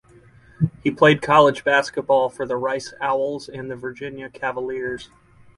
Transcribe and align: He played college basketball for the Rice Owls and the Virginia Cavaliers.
He 0.83 0.89
played 0.89 1.21
college 1.21 1.63
basketball 1.63 2.29
for 2.31 2.47
the 2.47 2.57
Rice 2.57 2.91
Owls 2.99 3.47
and 3.47 3.69
the 3.69 3.75
Virginia 3.75 4.31
Cavaliers. 4.31 5.11